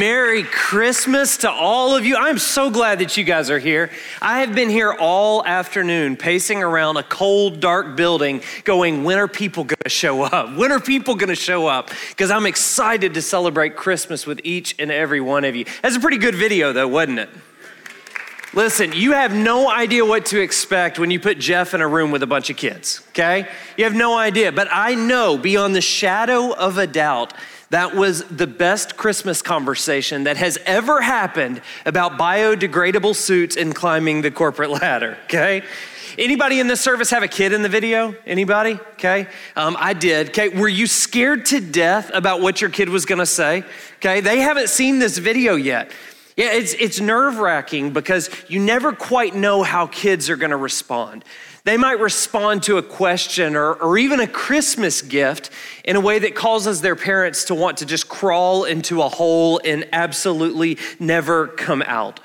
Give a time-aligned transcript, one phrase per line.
[0.00, 2.16] Merry Christmas to all of you.
[2.16, 3.90] I'm so glad that you guys are here.
[4.22, 9.28] I have been here all afternoon pacing around a cold, dark building going, when are
[9.28, 10.56] people going to show up?
[10.56, 11.90] When are people going to show up?
[12.08, 15.66] Because I'm excited to celebrate Christmas with each and every one of you.
[15.82, 17.28] That's a pretty good video, though, wasn't it?
[18.54, 22.10] Listen, you have no idea what to expect when you put Jeff in a room
[22.10, 23.46] with a bunch of kids, okay?
[23.76, 24.50] You have no idea.
[24.50, 27.34] But I know beyond the shadow of a doubt
[27.70, 34.22] that was the best Christmas conversation that has ever happened about biodegradable suits and climbing
[34.22, 35.62] the corporate ladder, okay?
[36.18, 38.14] Anybody in this service have a kid in the video?
[38.26, 38.74] Anybody?
[38.94, 39.28] Okay.
[39.56, 40.30] Um, I did.
[40.30, 40.48] Okay.
[40.48, 43.64] Were you scared to death about what your kid was going to say?
[43.96, 44.20] Okay.
[44.20, 45.92] They haven't seen this video yet.
[46.36, 50.56] Yeah, it's, it's nerve wracking because you never quite know how kids are going to
[50.56, 51.24] respond.
[51.70, 55.50] They might respond to a question or, or even a Christmas gift
[55.84, 59.60] in a way that causes their parents to want to just crawl into a hole
[59.64, 62.18] and absolutely never come out.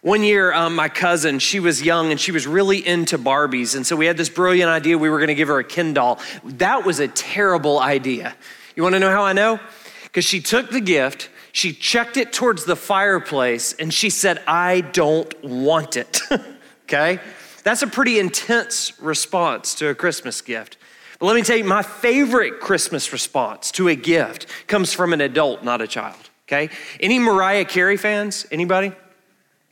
[0.00, 3.76] One year, um, my cousin, she was young and she was really into Barbies.
[3.76, 5.94] And so we had this brilliant idea we were going to give her a Ken
[5.94, 6.18] doll.
[6.42, 8.34] That was a terrible idea.
[8.74, 9.60] You want to know how I know?
[10.02, 14.80] Because she took the gift, she checked it towards the fireplace, and she said, I
[14.80, 16.20] don't want it.
[16.88, 17.20] okay?
[17.62, 20.76] That's a pretty intense response to a Christmas gift.
[21.18, 25.20] But let me tell you, my favorite Christmas response to a gift comes from an
[25.20, 26.30] adult, not a child.
[26.48, 26.68] Okay?
[26.98, 28.46] Any Mariah Carey fans?
[28.50, 28.92] Anybody?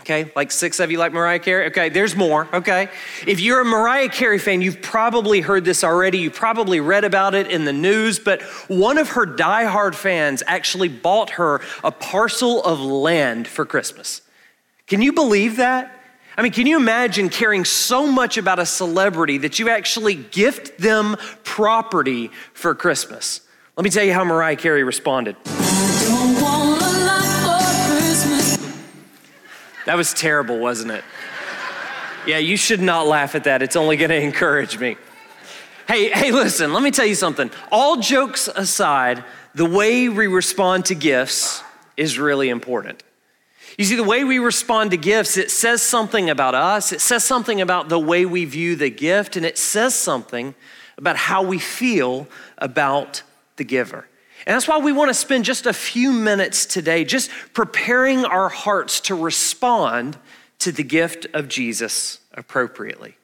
[0.00, 1.66] Okay, like six of you like Mariah Carey?
[1.66, 2.48] Okay, there's more.
[2.54, 2.88] Okay.
[3.26, 6.18] If you're a Mariah Carey fan, you've probably heard this already.
[6.18, 10.88] You probably read about it in the news, but one of her diehard fans actually
[10.88, 14.22] bought her a parcel of land for Christmas.
[14.86, 15.99] Can you believe that?
[16.40, 20.78] I mean, can you imagine caring so much about a celebrity that you actually gift
[20.78, 23.42] them property for Christmas?
[23.76, 25.36] Let me tell you how Mariah Carey responded.
[29.84, 31.04] That was terrible, wasn't it?
[32.26, 33.60] Yeah, you should not laugh at that.
[33.60, 34.96] It's only going to encourage me.
[35.86, 37.50] Hey, hey, listen, let me tell you something.
[37.70, 39.24] All jokes aside,
[39.54, 41.62] the way we respond to gifts
[41.98, 43.02] is really important.
[43.80, 47.24] You see, the way we respond to gifts, it says something about us, it says
[47.24, 50.54] something about the way we view the gift, and it says something
[50.98, 53.22] about how we feel about
[53.56, 54.06] the giver.
[54.46, 58.50] And that's why we want to spend just a few minutes today just preparing our
[58.50, 60.18] hearts to respond
[60.58, 63.16] to the gift of Jesus appropriately.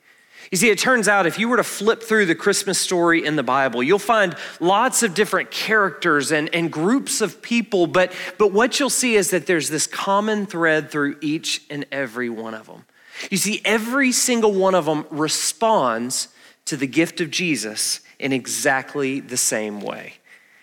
[0.51, 3.37] You see, it turns out if you were to flip through the Christmas story in
[3.37, 8.53] the Bible, you'll find lots of different characters and, and groups of people, but, but
[8.53, 12.67] what you'll see is that there's this common thread through each and every one of
[12.67, 12.85] them.
[13.31, 16.29] You see, every single one of them responds
[16.67, 20.15] to the gift of Jesus in exactly the same way.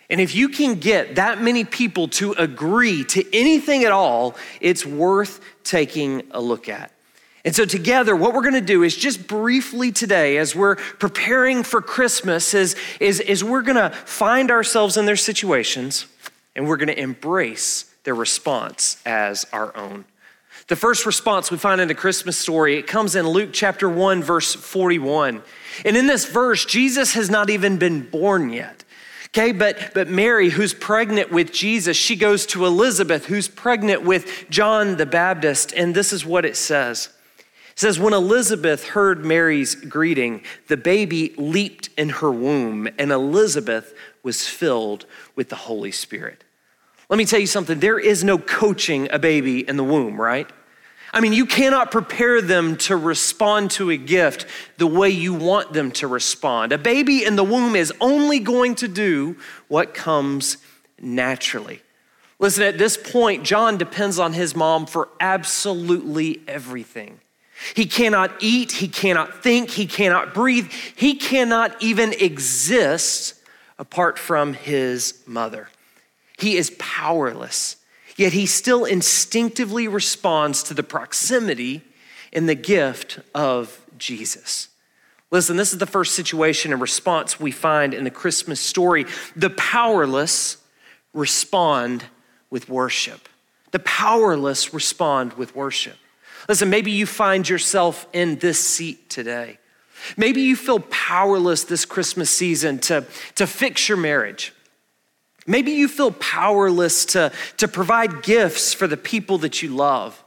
[0.09, 4.85] And if you can get that many people to agree to anything at all, it's
[4.85, 6.91] worth taking a look at.
[7.45, 11.63] And so, together, what we're going to do is just briefly today, as we're preparing
[11.63, 16.05] for Christmas, is, is, is we're going to find ourselves in their situations
[16.55, 20.05] and we're going to embrace their response as our own.
[20.67, 24.23] The first response we find in the Christmas story, it comes in Luke chapter 1,
[24.23, 25.41] verse 41.
[25.83, 28.83] And in this verse, Jesus has not even been born yet.
[29.29, 34.45] Okay, but, but Mary, who's pregnant with Jesus, she goes to Elizabeth, who's pregnant with
[34.49, 37.09] John the Baptist, and this is what it says.
[37.73, 43.93] It says, When Elizabeth heard Mary's greeting, the baby leaped in her womb, and Elizabeth
[44.21, 46.43] was filled with the Holy Spirit.
[47.09, 50.49] Let me tell you something there is no coaching a baby in the womb, right?
[51.11, 54.47] I mean, you cannot prepare them to respond to a gift
[54.77, 56.71] the way you want them to respond.
[56.71, 59.37] A baby in the womb is only going to do
[59.67, 60.57] what comes
[60.99, 61.81] naturally.
[62.39, 67.19] Listen, at this point, John depends on his mom for absolutely everything.
[67.75, 73.35] He cannot eat, he cannot think, he cannot breathe, he cannot even exist
[73.79, 75.69] apart from his mother.
[76.37, 77.77] He is powerless,
[78.15, 81.81] yet he still instinctively responds to the proximity
[82.31, 84.69] and the gift of Jesus.
[85.31, 89.05] Listen, this is the first situation and response we find in the Christmas story.
[89.35, 90.57] The powerless
[91.13, 92.05] respond
[92.49, 93.27] with worship.
[93.71, 95.97] The powerless respond with worship.
[96.47, 99.57] Listen, maybe you find yourself in this seat today.
[100.17, 103.05] Maybe you feel powerless this Christmas season to,
[103.35, 104.53] to fix your marriage.
[105.47, 110.21] Maybe you feel powerless to, to provide gifts for the people that you love.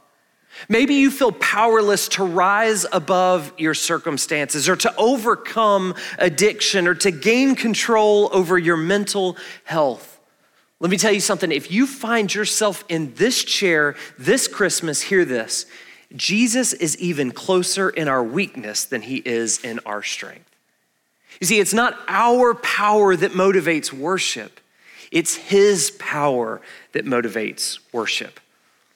[0.69, 7.11] Maybe you feel powerless to rise above your circumstances or to overcome addiction or to
[7.11, 10.19] gain control over your mental health.
[10.79, 11.51] Let me tell you something.
[11.51, 15.67] If you find yourself in this chair this Christmas, hear this
[16.15, 20.49] Jesus is even closer in our weakness than he is in our strength.
[21.41, 24.59] You see, it's not our power that motivates worship,
[25.11, 26.61] it's his power
[26.93, 28.39] that motivates worship.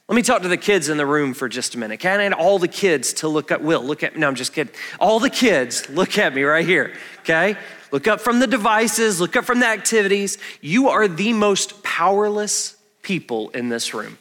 [0.08, 2.02] Let me talk to the kids in the room for just a minute.
[2.02, 3.82] Can I need all the kids to look at Will?
[3.82, 4.74] Look at no, I'm just kidding.
[5.00, 6.94] All the kids, look at me right here.
[7.22, 7.56] Okay?
[7.92, 10.38] Look up from the devices, look up from the activities.
[10.60, 14.18] You are the most powerless people in this room.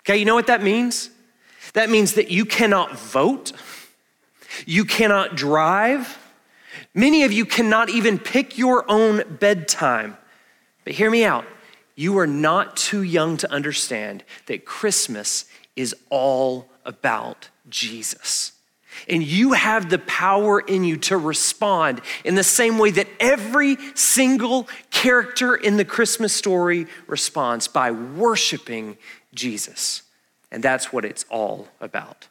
[0.00, 1.10] Okay, you know what that means?
[1.72, 3.52] That means that you cannot vote,
[4.66, 6.18] you cannot drive.
[6.94, 10.16] Many of you cannot even pick your own bedtime.
[10.84, 11.46] But hear me out.
[11.94, 15.46] You are not too young to understand that Christmas
[15.76, 18.52] is all about Jesus.
[19.08, 23.76] And you have the power in you to respond in the same way that every
[23.94, 28.98] single character in the Christmas story responds by worshiping
[29.34, 30.02] Jesus.
[30.52, 32.28] And that's what it's all about.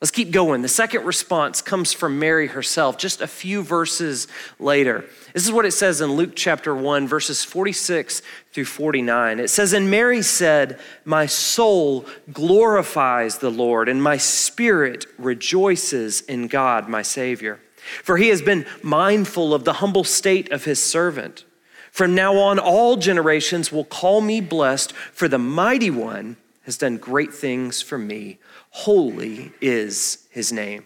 [0.00, 0.62] Let's keep going.
[0.62, 5.04] The second response comes from Mary herself, just a few verses later.
[5.34, 9.40] This is what it says in Luke chapter 1, verses 46 through 49.
[9.40, 16.46] It says, And Mary said, My soul glorifies the Lord, and my spirit rejoices in
[16.46, 17.60] God, my Savior.
[18.02, 21.44] For he has been mindful of the humble state of his servant.
[21.90, 26.38] From now on, all generations will call me blessed, for the mighty one
[26.70, 28.38] has done great things for me.
[28.70, 30.84] Holy is his name.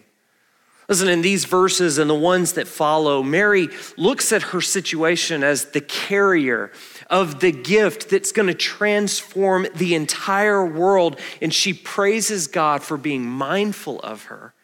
[0.89, 5.65] Listen, in these verses and the ones that follow, Mary looks at her situation as
[5.65, 6.71] the carrier
[7.07, 11.19] of the gift that's going to transform the entire world.
[11.39, 14.55] And she praises God for being mindful of her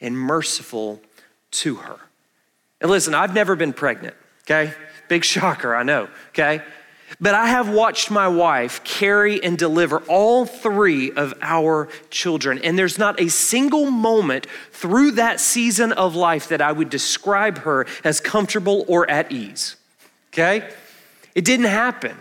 [0.00, 1.02] and merciful
[1.50, 1.98] to her.
[2.80, 4.72] And listen, I've never been pregnant, okay?
[5.08, 6.62] Big shocker, I know, okay?
[7.18, 12.58] But I have watched my wife carry and deliver all three of our children.
[12.58, 17.58] And there's not a single moment through that season of life that I would describe
[17.58, 19.76] her as comfortable or at ease.
[20.32, 20.70] Okay?
[21.34, 22.16] It didn't happen.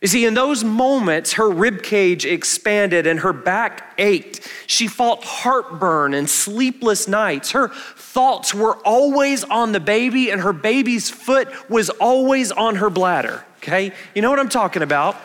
[0.00, 4.48] You see, in those moments, her rib cage expanded and her back ached.
[4.66, 7.50] She fought heartburn and sleepless nights.
[7.50, 12.90] Her thoughts were always on the baby, and her baby's foot was always on her
[12.90, 13.92] bladder okay?
[14.14, 15.16] You know what I'm talking about.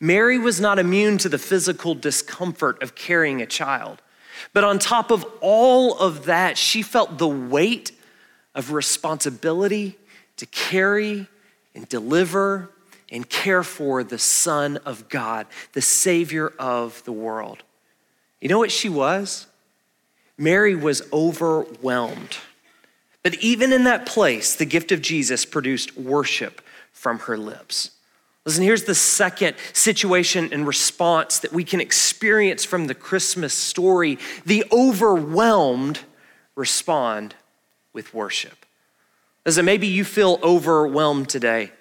[0.00, 4.00] Mary was not immune to the physical discomfort of carrying a child.
[4.54, 7.92] But on top of all of that, she felt the weight
[8.54, 9.98] of responsibility
[10.38, 11.28] to carry
[11.74, 12.70] and deliver
[13.10, 17.62] and care for the Son of God, the Savior of the world.
[18.40, 19.46] You know what she was?
[20.38, 22.38] Mary was overwhelmed.
[23.22, 26.62] But even in that place, the gift of Jesus produced worship
[26.92, 27.90] from her lips.
[28.46, 34.18] Listen, here's the second situation and response that we can experience from the Christmas story.
[34.46, 36.00] The overwhelmed
[36.56, 37.34] respond
[37.92, 38.64] with worship.
[39.44, 41.72] Listen, maybe you feel overwhelmed today.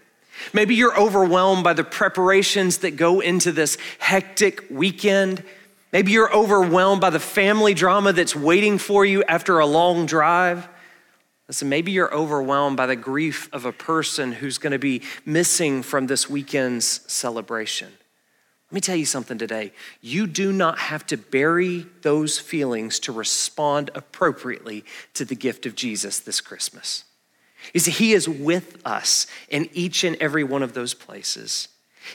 [0.53, 5.43] Maybe you're overwhelmed by the preparations that go into this hectic weekend.
[5.91, 10.67] Maybe you're overwhelmed by the family drama that's waiting for you after a long drive.
[11.47, 15.81] Listen, maybe you're overwhelmed by the grief of a person who's going to be missing
[15.81, 17.91] from this weekend's celebration.
[18.69, 19.71] Let me tell you something today.
[19.99, 25.73] You do not have to bury those feelings to respond appropriately to the gift of
[25.73, 27.03] Jesus this Christmas.
[27.73, 31.67] You see, He is with us in each and every one of those places.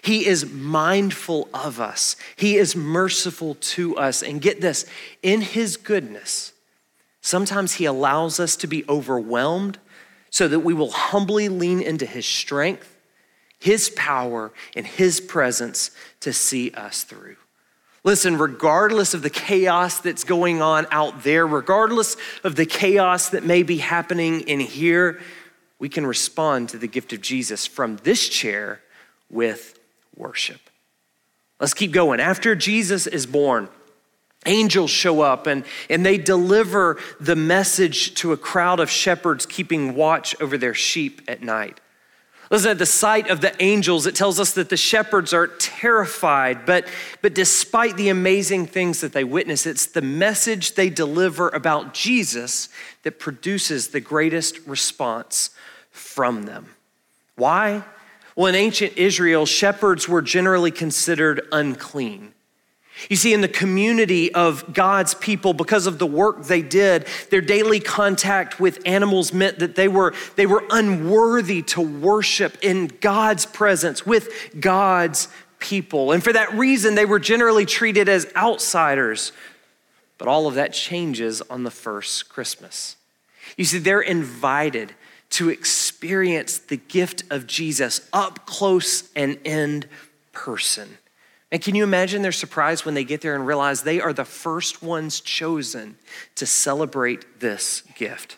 [0.03, 4.23] He is mindful of us, He is merciful to us.
[4.23, 4.87] And get this
[5.23, 6.55] in His goodness,
[7.25, 9.79] Sometimes He allows us to be overwhelmed
[10.29, 12.95] so that we will humbly lean into His strength,
[13.59, 17.37] His power, and His presence to see us through.
[18.05, 23.45] Listen, regardless of the chaos that's going on out there, regardless of the chaos that
[23.45, 25.21] may be happening in here,
[25.79, 28.83] we can respond to the gift of Jesus from this chair
[29.31, 29.79] with
[30.15, 30.61] worship.
[31.59, 32.21] Let's keep going.
[32.21, 33.71] After Jesus is born,
[34.45, 39.95] angels show up and, and they deliver the message to a crowd of shepherds keeping
[39.95, 41.81] watch over their sheep at night.
[42.51, 46.67] Listen, at the sight of the angels, it tells us that the shepherds are terrified,
[46.67, 46.87] but,
[47.23, 52.69] but despite the amazing things that they witness, it's the message they deliver about Jesus
[53.03, 55.51] that produces the greatest response
[55.91, 56.75] from them.
[57.37, 57.83] Why?
[58.37, 62.34] Well, in ancient Israel, shepherds were generally considered unclean.
[63.11, 67.41] You see, in the community of God's people, because of the work they did, their
[67.41, 73.47] daily contact with animals meant that they were, they were unworthy to worship in God's
[73.47, 76.13] presence with God's people.
[76.13, 79.33] And for that reason, they were generally treated as outsiders.
[80.17, 82.97] But all of that changes on the first Christmas.
[83.57, 84.95] You see, they're invited
[85.31, 89.85] to experience the gift of Jesus up close and in
[90.33, 90.99] person.
[91.55, 94.25] And can you imagine their surprise when they get there and realize they are the
[94.25, 95.97] first ones chosen
[96.35, 98.37] to celebrate this gift?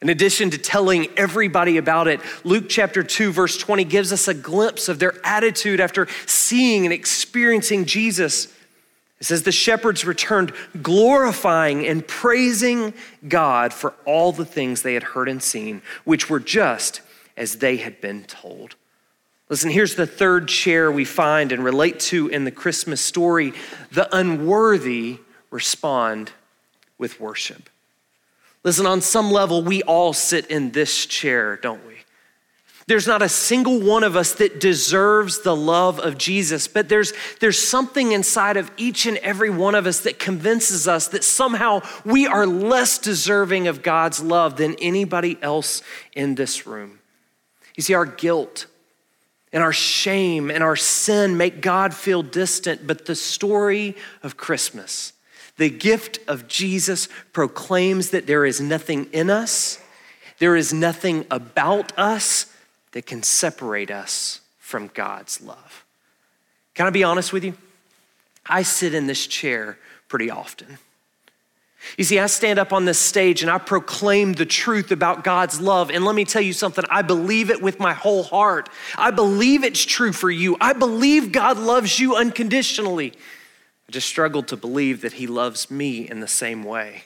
[0.00, 4.32] In addition to telling everybody about it, Luke chapter 2, verse 20 gives us a
[4.32, 8.46] glimpse of their attitude after seeing and experiencing Jesus.
[9.20, 12.94] It says, The shepherds returned glorifying and praising
[13.28, 17.02] God for all the things they had heard and seen, which were just
[17.36, 18.74] as they had been told.
[19.48, 23.54] Listen, here's the third chair we find and relate to in the Christmas story.
[23.92, 26.32] The unworthy respond
[26.98, 27.70] with worship.
[28.62, 31.94] Listen, on some level, we all sit in this chair, don't we?
[32.86, 37.12] There's not a single one of us that deserves the love of Jesus, but there's,
[37.38, 41.82] there's something inside of each and every one of us that convinces us that somehow
[42.06, 45.82] we are less deserving of God's love than anybody else
[46.14, 47.00] in this room.
[47.76, 48.66] You see, our guilt,
[49.52, 55.12] and our shame and our sin make God feel distant, but the story of Christmas,
[55.56, 59.82] the gift of Jesus, proclaims that there is nothing in us,
[60.38, 62.52] there is nothing about us
[62.92, 65.84] that can separate us from God's love.
[66.74, 67.54] Can I be honest with you?
[68.46, 69.78] I sit in this chair
[70.08, 70.78] pretty often.
[71.96, 75.60] You see, I stand up on this stage and I proclaim the truth about God's
[75.60, 75.90] love.
[75.90, 78.68] And let me tell you something, I believe it with my whole heart.
[78.96, 80.56] I believe it's true for you.
[80.60, 83.12] I believe God loves you unconditionally.
[83.88, 87.04] I just struggle to believe that He loves me in the same way.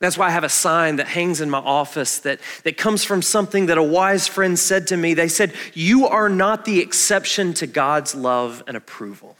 [0.00, 3.20] That's why I have a sign that hangs in my office that, that comes from
[3.20, 5.12] something that a wise friend said to me.
[5.12, 9.36] They said, You are not the exception to God's love and approval.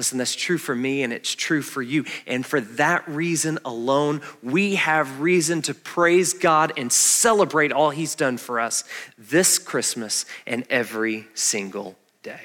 [0.00, 2.06] Listen, that's true for me and it's true for you.
[2.26, 8.14] And for that reason alone, we have reason to praise God and celebrate all He's
[8.14, 8.82] done for us
[9.18, 12.40] this Christmas and every single day.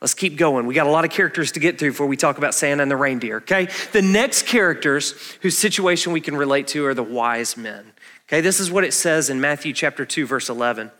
[0.00, 0.66] Let's keep going.
[0.66, 2.90] We got a lot of characters to get through before we talk about Santa and
[2.90, 3.68] the reindeer, okay?
[3.92, 7.92] The next characters whose situation we can relate to are the wise men.
[8.26, 10.88] Okay, this is what it says in Matthew chapter 2 verse 11.
[10.88, 10.92] It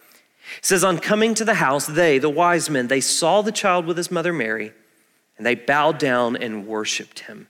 [0.65, 3.97] says on coming to the house, they, the wise men, they saw the child with
[3.97, 4.73] his mother Mary
[5.43, 7.49] and they bowed down and worshiped him.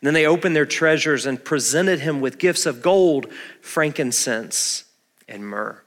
[0.00, 4.84] then they opened their treasures and presented him with gifts of gold, frankincense,
[5.28, 5.78] and myrrh.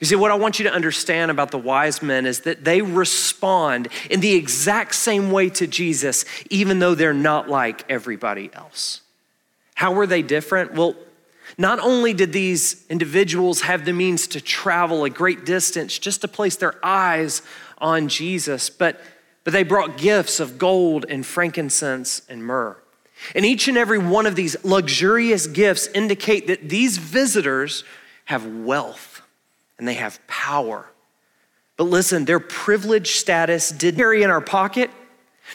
[0.00, 2.82] You see, what I want you to understand about the wise men is that they
[2.82, 9.02] respond in the exact same way to Jesus, even though they're not like everybody else.
[9.76, 10.74] How were they different?
[10.74, 10.96] Well,
[11.56, 16.28] not only did these individuals have the means to travel a great distance just to
[16.28, 17.42] place their eyes
[17.78, 19.00] on Jesus, but
[19.48, 22.76] but they brought gifts of gold and frankincense and myrrh.
[23.34, 27.82] And each and every one of these luxurious gifts indicate that these visitors
[28.26, 29.22] have wealth
[29.78, 30.90] and they have power.
[31.78, 34.90] But listen, their privileged status did carry in our pocket.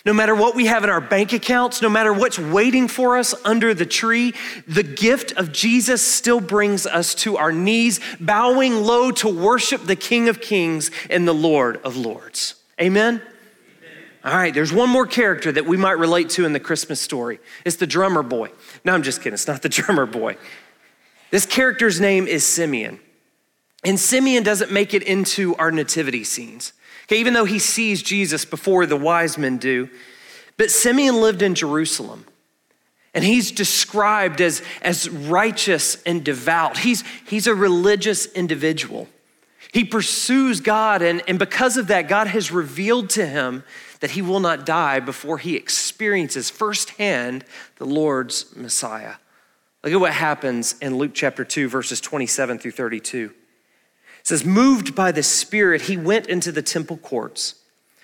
[0.07, 3.35] No matter what we have in our bank accounts, no matter what's waiting for us
[3.45, 4.33] under the tree,
[4.67, 9.95] the gift of Jesus still brings us to our knees, bowing low to worship the
[9.95, 12.55] King of Kings and the Lord of Lords.
[12.81, 13.21] Amen?
[14.24, 17.39] All right, there's one more character that we might relate to in the Christmas story.
[17.65, 18.51] It's the drummer boy.
[18.86, 19.34] No, I'm just kidding.
[19.34, 20.38] It's not the drummer boy.
[21.30, 23.00] This character's name is Simeon.
[23.84, 26.72] And Simeon doesn't make it into our nativity scenes.
[27.06, 29.89] Okay, even though he sees Jesus before the wise men do.
[30.58, 32.25] But Simeon lived in Jerusalem.
[33.13, 36.77] And he's described as, as righteous and devout.
[36.77, 39.08] He's, he's a religious individual.
[39.74, 43.63] He pursues God, and, and because of that, God has revealed to him
[44.01, 47.44] that he will not die before he experiences firsthand
[47.77, 49.15] the Lord's Messiah.
[49.84, 53.32] Look at what happens in Luke chapter 2, verses 27 through 32.
[54.20, 57.56] It says, Moved by the Spirit, he went into the temple courts.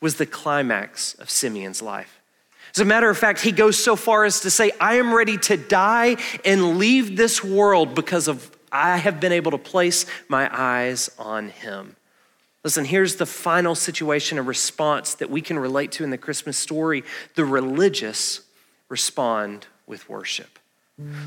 [0.00, 2.20] was the climax of Simeon's life.
[2.74, 5.38] As a matter of fact, he goes so far as to say, I am ready
[5.38, 10.48] to die and leave this world because of I have been able to place my
[10.52, 11.96] eyes on him.
[12.64, 16.58] Listen, here's the final situation, a response that we can relate to in the Christmas
[16.58, 17.02] story.
[17.34, 18.42] The religious
[18.88, 20.58] respond with worship.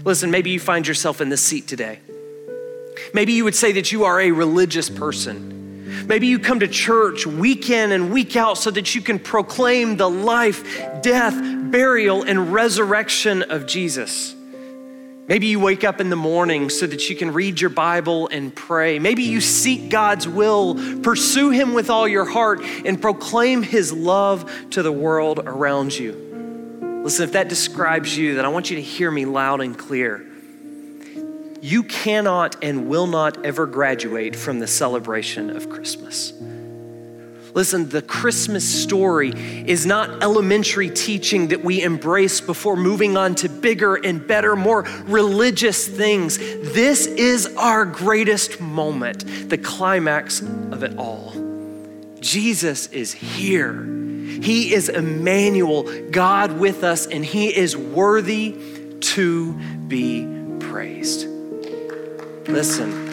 [0.04, 2.00] Listen, maybe you find yourself in this seat today.
[3.14, 5.61] Maybe you would say that you are a religious person.
[6.06, 9.98] Maybe you come to church week in and week out so that you can proclaim
[9.98, 10.64] the life,
[11.02, 11.36] death,
[11.72, 14.36] burial, and resurrection of Jesus.
[15.28, 18.54] Maybe you wake up in the morning so that you can read your Bible and
[18.54, 19.00] pray.
[19.00, 24.52] Maybe you seek God's will, pursue Him with all your heart, and proclaim His love
[24.72, 27.02] to the world around you.
[27.04, 30.26] Listen, if that describes you, then I want you to hear me loud and clear
[31.62, 36.34] you cannot and will not ever graduate from the celebration of Christmas.
[37.54, 39.32] Listen, the Christmas story
[39.68, 44.84] is not elementary teaching that we embrace before moving on to bigger and better, more
[45.04, 46.38] religious things.
[46.38, 51.34] This is our greatest moment, the climax of it all.
[52.22, 53.84] Jesus is here.
[53.84, 58.56] He is Emmanuel, God with us, and He is worthy
[59.02, 59.54] to
[59.88, 60.26] be
[60.60, 61.31] praised.
[62.52, 63.12] Listen.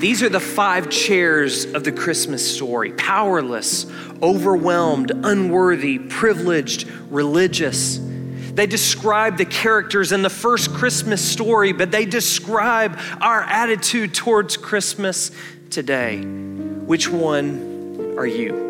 [0.00, 3.86] These are the five chairs of the Christmas story powerless,
[4.20, 7.98] overwhelmed, unworthy, privileged, religious.
[7.98, 14.56] They describe the characters in the first Christmas story, but they describe our attitude towards
[14.56, 15.30] Christmas
[15.70, 16.20] today.
[16.20, 18.65] Which one are you?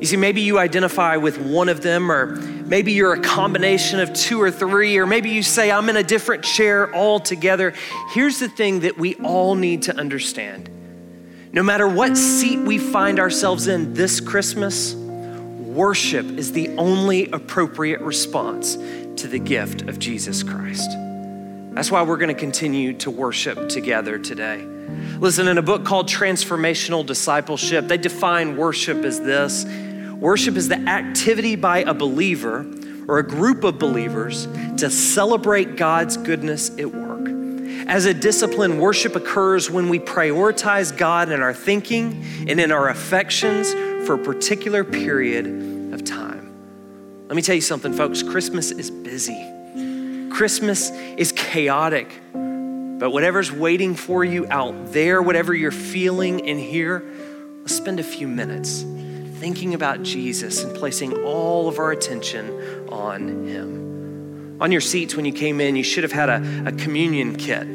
[0.00, 4.12] You see, maybe you identify with one of them, or maybe you're a combination of
[4.14, 7.74] two or three, or maybe you say, I'm in a different chair altogether.
[8.12, 10.70] Here's the thing that we all need to understand
[11.52, 18.00] no matter what seat we find ourselves in this Christmas, worship is the only appropriate
[18.02, 18.76] response
[19.16, 20.88] to the gift of Jesus Christ.
[21.72, 24.64] That's why we're going to continue to worship together today.
[25.18, 29.64] Listen, in a book called Transformational Discipleship, they define worship as this
[30.20, 32.66] Worship is the activity by a believer
[33.08, 37.26] or a group of believers to celebrate God's goodness at work.
[37.88, 42.90] As a discipline, worship occurs when we prioritize God in our thinking and in our
[42.90, 43.72] affections
[44.06, 45.46] for a particular period
[45.94, 46.52] of time.
[47.26, 49.42] Let me tell you something, folks Christmas is busy,
[50.30, 52.20] Christmas is chaotic.
[52.34, 57.02] But whatever's waiting for you out there, whatever you're feeling in here,
[57.60, 58.84] let's spend a few minutes
[59.40, 64.58] thinking about Jesus and placing all of our attention on Him.
[64.60, 67.66] On your seats when you came in, you should have had a, a communion kit.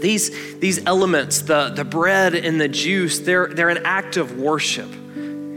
[0.00, 4.88] These, these elements, the, the bread and the juice, they're, they're an act of worship.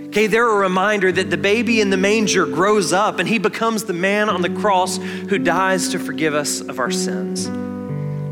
[0.07, 3.83] Okay, they're a reminder that the baby in the manger grows up and he becomes
[3.83, 7.49] the man on the cross who dies to forgive us of our sins.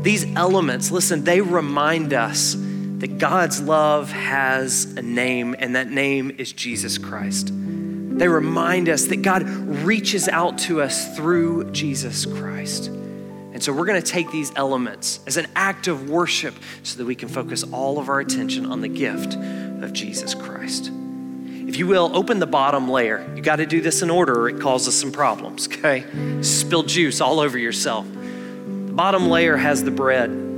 [0.04, 2.56] These elements, listen, they remind us
[3.02, 7.50] that God's love has a name, and that name is Jesus Christ.
[7.52, 12.86] They remind us that God reaches out to us through Jesus Christ.
[12.86, 17.04] And so we're going to take these elements as an act of worship so that
[17.04, 20.88] we can focus all of our attention on the gift of Jesus Christ.
[20.92, 23.28] If you will, open the bottom layer.
[23.34, 26.04] You got to do this in order or it causes some problems, okay?
[26.42, 28.06] Spill juice all over yourself.
[28.06, 30.51] The bottom layer has the bread.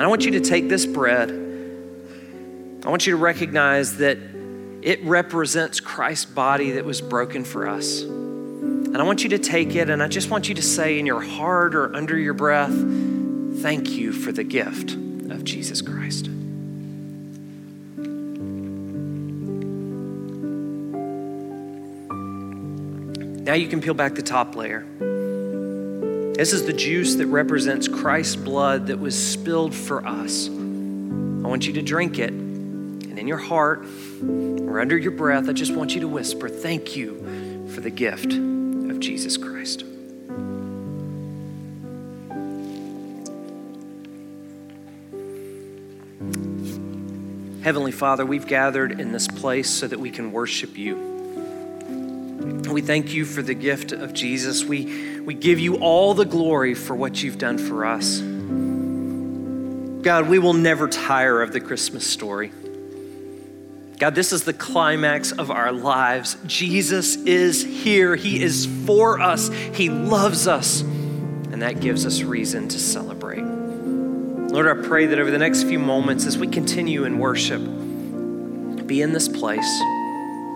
[0.00, 1.28] And I want you to take this bread.
[1.28, 4.16] I want you to recognize that
[4.80, 8.00] it represents Christ's body that was broken for us.
[8.00, 11.04] And I want you to take it, and I just want you to say in
[11.04, 12.72] your heart or under your breath,
[13.60, 16.28] Thank you for the gift of Jesus Christ.
[23.44, 24.86] Now you can peel back the top layer.
[26.40, 30.48] This is the juice that represents Christ's blood that was spilled for us.
[30.48, 30.52] I
[31.46, 32.30] want you to drink it.
[32.30, 33.84] And in your heart
[34.22, 38.32] or under your breath, I just want you to whisper, Thank you for the gift
[38.32, 39.82] of Jesus Christ.
[47.62, 51.09] Heavenly Father, we've gathered in this place so that we can worship you.
[52.70, 54.64] We thank you for the gift of Jesus.
[54.64, 58.20] We, we give you all the glory for what you've done for us.
[60.02, 62.52] God, we will never tire of the Christmas story.
[63.98, 66.36] God, this is the climax of our lives.
[66.46, 68.16] Jesus is here.
[68.16, 69.48] He is for us.
[69.48, 70.80] He loves us.
[70.80, 73.42] And that gives us reason to celebrate.
[73.42, 77.60] Lord, I pray that over the next few moments as we continue in worship,
[78.86, 79.80] be in this place.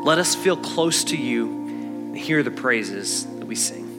[0.04, 1.63] Let us feel close to you
[2.14, 3.90] and hear the praises that we sing.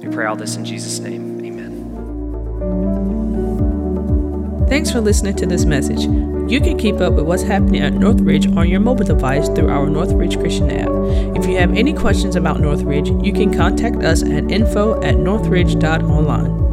[0.00, 1.44] We pray all this in Jesus' name.
[1.44, 1.74] Amen.
[4.68, 6.02] Thanks for listening to this message.
[6.48, 9.90] You can keep up with what's happening at Northridge on your mobile device through our
[9.90, 10.90] Northridge Christian app.
[11.36, 16.67] If you have any questions about Northridge, you can contact us at info at northridge.online.